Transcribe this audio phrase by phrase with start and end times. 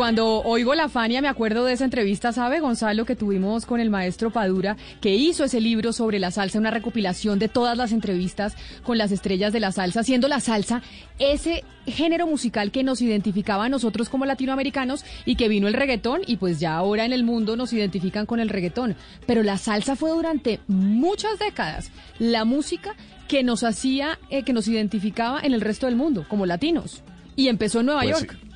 [0.00, 3.90] Cuando oigo la Fania me acuerdo de esa entrevista, ¿sabe, Gonzalo, que tuvimos con el
[3.90, 8.56] maestro Padura, que hizo ese libro sobre la salsa, una recopilación de todas las entrevistas
[8.82, 10.80] con las estrellas de la salsa, siendo la salsa
[11.18, 16.22] ese género musical que nos identificaba a nosotros como latinoamericanos y que vino el reggaetón
[16.26, 18.96] y pues ya ahora en el mundo nos identifican con el reggaetón.
[19.26, 22.94] Pero la salsa fue durante muchas décadas la música
[23.28, 27.02] que nos hacía, eh, que nos identificaba en el resto del mundo como latinos.
[27.36, 28.38] Y empezó en Nueva Pues York.
[28.40, 28.49] Sí,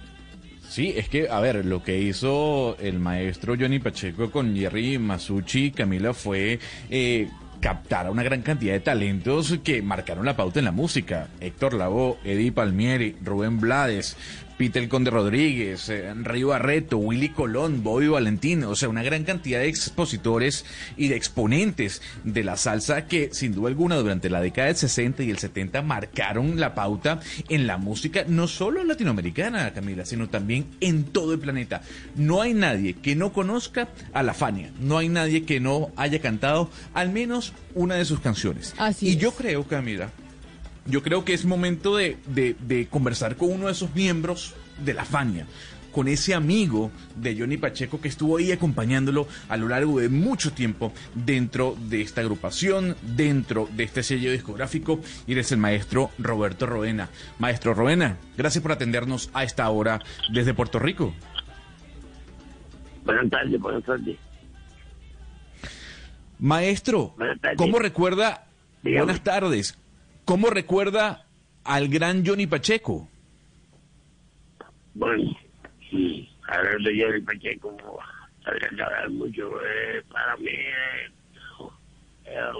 [0.82, 5.70] es que, a ver, lo que hizo el maestro Johnny Pacheco con Jerry Masucci y
[5.70, 6.58] Camila fue
[6.90, 7.28] eh,
[7.60, 11.28] captar a una gran cantidad de talentos que marcaron la pauta en la música.
[11.40, 14.16] Héctor Lavoe, Eddie Palmieri, Rubén Blades,
[14.56, 19.60] Peter Conde Rodríguez, eh, Río Barreto, Willy Colón, Bobby Valentín, o sea, una gran cantidad
[19.60, 20.64] de expositores
[20.96, 25.22] y de exponentes de la salsa que sin duda alguna durante la década del 60
[25.24, 30.66] y el 70 marcaron la pauta en la música, no solo latinoamericana, Camila, sino también
[30.80, 31.82] en todo el planeta.
[32.14, 36.20] No hay nadie que no conozca a la Fania, no hay nadie que no haya
[36.20, 38.74] cantado al menos una de sus canciones.
[38.78, 39.18] Así y es.
[39.18, 40.10] yo creo, Camila,
[40.86, 44.94] yo creo que es momento de, de- de conversar con uno de esos miembros de
[44.94, 45.46] la Fania,
[45.92, 50.52] con ese amigo de Johnny Pacheco que estuvo ahí acompañándolo a lo largo de mucho
[50.52, 56.66] tiempo dentro de esta agrupación, dentro de este sello discográfico, y eres el maestro Roberto
[56.66, 57.08] Roena.
[57.38, 60.00] Maestro Roena, gracias por atendernos a esta hora
[60.32, 61.14] desde Puerto Rico.
[63.04, 64.16] Buenas tardes, buenas tardes.
[66.40, 67.58] Maestro, Buenas tardes.
[67.58, 68.46] ¿cómo recuerda,
[68.82, 69.04] Dígame.
[69.04, 69.78] buenas tardes,
[70.24, 71.26] cómo recuerda
[71.64, 73.08] al gran Johnny Pacheco?
[74.94, 75.36] Bueno,
[75.90, 77.76] sí, hablar de Jerry Pacheco,
[78.44, 79.50] habría mucho.
[79.62, 80.50] eh, para mí,
[82.26, 82.50] eh,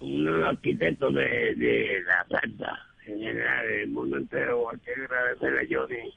[0.00, 4.70] un arquitecto de, de la salsa en general, del mundo entero.
[4.70, 6.14] Hay que agradecerle a Johnny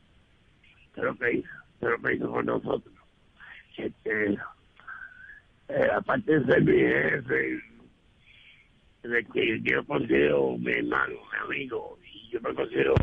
[0.96, 1.50] lo que hizo,
[1.82, 2.94] lo que hizo por nosotros.
[3.78, 4.38] Este,
[5.70, 7.60] eh, aparte de ser mi jefe,
[9.08, 12.96] de que yo considero mi hermano, mi amigo, y yo me considero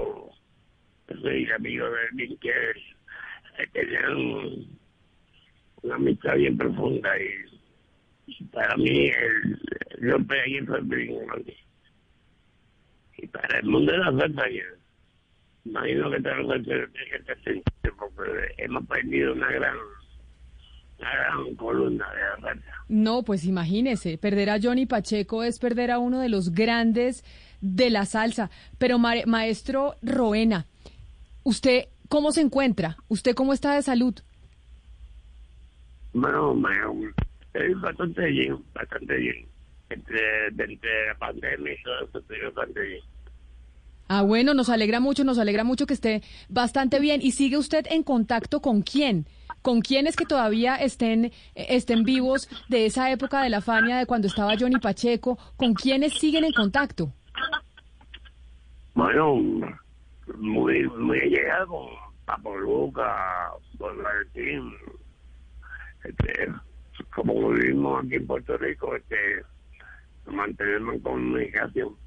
[1.07, 4.67] que soy amigo de él, que tenían
[5.83, 9.61] una amistad bien profunda y, para mí el,
[9.99, 11.57] el hombre ahí fue bien grande.
[13.19, 14.65] Y para el mundo de la salsa, yo
[15.65, 17.37] imagino que los salseros tienen que estar
[18.17, 19.77] porque hemos perdido una gran,
[20.99, 22.71] una gran columna de la salsa.
[22.89, 27.25] No, pues imagínese, perder a Johnny Pacheco es perder a uno de los grandes
[27.61, 28.51] de la salsa.
[28.79, 30.67] Pero ma- maestro Roena,
[31.43, 32.97] ¿usted cómo se encuentra?
[33.09, 34.15] ¿Usted cómo está de salud?
[36.13, 36.71] Bueno, me,
[37.47, 39.47] estoy bastante bien, bastante bien.
[39.91, 43.01] Entre, entre la pandemia y todo eso, estoy bastante bien.
[44.09, 47.21] Ah, bueno, nos alegra mucho, nos alegra mucho que esté bastante bien.
[47.23, 49.27] ¿Y sigue usted en contacto con quién?
[49.63, 54.07] ¿Con quiénes que todavía estén, eh, estén vivos de esa época de la Fania, de
[54.07, 55.39] cuando estaba Johnny Pacheco?
[55.57, 57.13] ¿Con quiénes siguen en contacto?
[58.95, 59.37] Bueno,
[60.39, 61.87] muy, muy llegado con
[62.27, 64.71] Papo Luca, con Martín.
[66.05, 66.53] Este,
[67.15, 69.43] como vivimos aquí en Puerto Rico, este,
[70.27, 72.04] mantenemos en comunicación.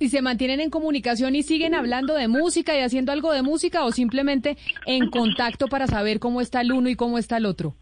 [0.00, 3.84] ¿Y se mantienen en comunicación y siguen hablando de música y haciendo algo de música
[3.84, 4.56] o simplemente
[4.86, 7.74] en contacto para saber cómo está el uno y cómo está el otro?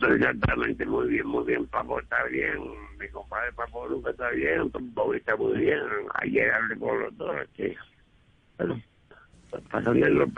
[0.00, 1.66] Exactamente, muy bien, muy bien.
[1.66, 2.58] Papo está bien,
[2.96, 5.80] mi compadre Papo Luca está bien, Bobby está muy bien.
[6.14, 7.76] Ayer hablé con los dos, este,
[8.56, 8.80] bueno,
[9.68, 10.30] pasando el.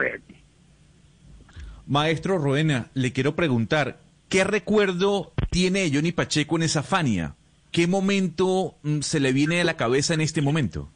[1.87, 3.99] Maestro Roena, le quiero preguntar,
[4.31, 7.35] ¿qué recuerdo tiene Johnny Pacheco en esa Fania?
[7.75, 10.93] ¿Qué momento mm, se le viene a la cabeza en este momento?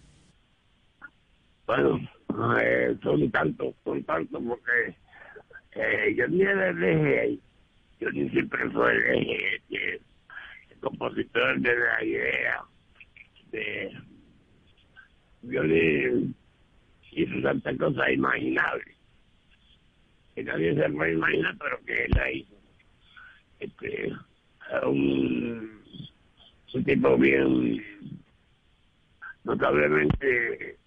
[1.66, 1.98] Bueno,
[2.62, 4.96] eh, son tantos, son tantos porque
[5.72, 7.38] eh, yo ni era el eje
[7.98, 9.94] yo ni siempre fue el eje, que
[10.70, 12.62] el compositor de la idea
[13.50, 13.92] de
[15.42, 16.32] violín
[17.10, 18.96] hizo tantas cosas imaginables
[20.32, 22.54] que nadie se puede imaginar, pero que él la hizo.
[23.58, 24.12] Este,
[24.86, 25.77] un,
[26.74, 27.82] un tipo bien
[29.44, 30.78] notablemente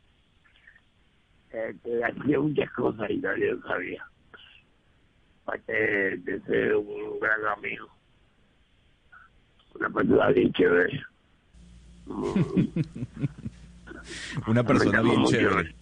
[1.52, 4.06] eh, que hacía muchas cosas y nadie lo sabía.
[5.44, 7.90] Aparte de ser un gran amigo.
[9.76, 11.02] Una persona bien chévere.
[14.48, 15.76] Una persona bien chévere.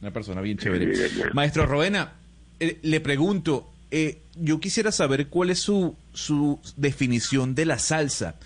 [0.00, 0.92] Una persona bien chévere.
[1.32, 2.12] Maestro Roena,
[2.58, 8.36] eh, le pregunto, eh, yo quisiera saber cuál es su, su definición de la salsa.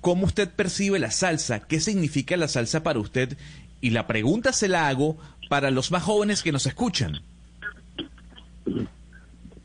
[0.00, 1.66] ¿Cómo usted percibe la salsa?
[1.66, 3.36] ¿Qué significa la salsa para usted?
[3.80, 5.16] Y la pregunta se la hago
[5.48, 7.20] para los más jóvenes que nos escuchan.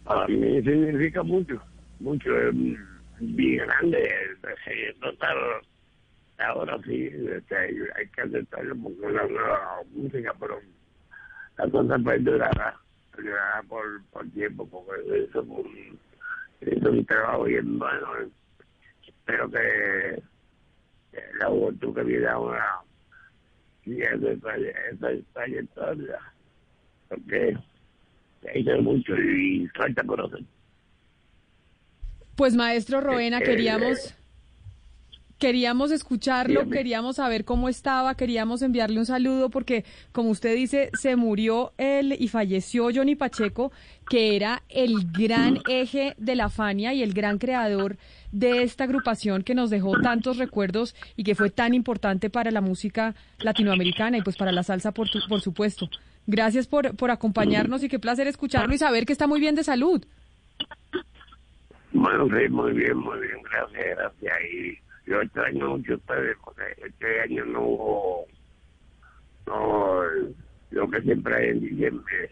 [0.04, 1.62] Para mí significa mucho,
[2.00, 2.54] mucho, es
[3.20, 4.04] bien grande.
[4.68, 5.38] eh, Total,
[6.40, 10.60] ahora sí, este, hay que aceptarlo porque es una nueva música, pero
[11.58, 12.78] la cosa perdurará,
[13.68, 16.00] por, por tiempo, porque eso es un,
[16.62, 18.08] es un trabajo bien bueno.
[19.06, 20.22] Espero que,
[21.12, 22.82] que la juventud que viene ahora
[23.84, 26.20] siga esa, trayectoria,
[27.10, 27.58] porque
[28.42, 30.44] se hizo mucho y falta conocer.
[32.36, 34.16] Pues maestro Roena, Eh, queríamos
[35.38, 36.76] queríamos escucharlo, dígame.
[36.78, 42.16] queríamos saber cómo estaba, queríamos enviarle un saludo porque como usted dice, se murió él
[42.18, 43.72] y falleció Johnny Pacheco,
[44.10, 47.98] que era el gran eje de la Fania y el gran creador
[48.32, 52.62] de esta agrupación que nos dejó tantos recuerdos y que fue tan importante para la
[52.62, 55.90] música latinoamericana y pues para la salsa por, tu- por supuesto.
[56.26, 59.64] Gracias por, por acompañarnos y qué placer escucharlo y saber que está muy bien de
[59.64, 60.04] salud.
[61.94, 64.34] Bueno, sí, muy bien, muy bien, gracias, gracias.
[64.54, 68.26] Y yo extraño mucho a ustedes porque este año no hubo
[69.48, 70.02] no,
[70.72, 72.30] lo que siempre hay en diciembre.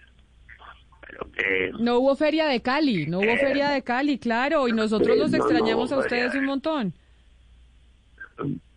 [1.07, 5.13] Pero que No hubo feria de Cali, no hubo feria de Cali, claro, y nosotros
[5.15, 6.39] Sí, los no, no extrañamos a ustedes feria.
[6.39, 6.93] un montón.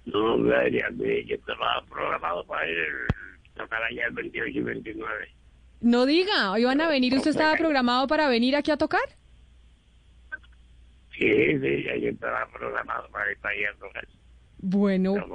[0.07, 2.79] no debería de yo estaba programado para ir
[3.57, 5.29] tocar allá el 28 y 29.
[5.81, 9.03] No diga, iban a venir, ¿usted estaba programado para venir aquí a tocar?
[11.19, 13.71] Sí, sí, ya yo estaba programado para ir para allá.
[14.61, 15.31] Bueno, pues,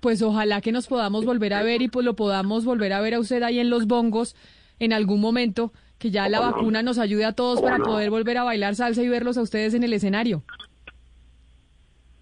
[0.00, 3.14] pues ojalá que nos podamos volver a ver y pues lo podamos volver a ver
[3.14, 4.34] a usted ahí en los bongos
[4.78, 8.44] en algún momento, que ya la vacuna nos ayude a todos para poder volver a
[8.44, 10.44] bailar salsa y verlos a ustedes en el escenario.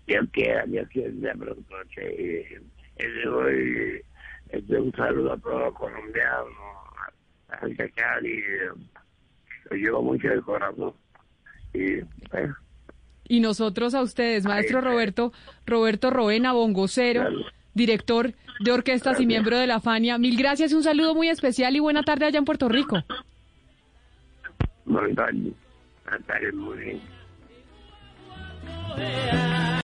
[0.07, 1.11] Dios quiera, Dios quiera,
[1.95, 2.61] que
[4.79, 6.49] un saludo a todos los colombianos,
[7.49, 7.59] a
[7.95, 8.43] Cali,
[9.71, 10.93] lo llevo mucho del corazón.
[11.75, 12.51] Y pues,
[13.29, 15.33] Y nosotros a ustedes, maestro Roberto,
[15.67, 17.39] Roberto Roena, bongocero, Claro.
[17.75, 20.17] director de orquestas y miembro de la Fania.
[20.19, 23.03] Mil gracias, un saludo muy especial y buena tarde allá en Puerto Rico.
[24.85, 25.53] buenas tardes,
[26.05, 27.01] buenas tardes, muy bien.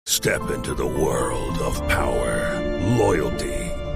[0.07, 2.61] Step into the world of power,
[2.99, 3.73] loyalty,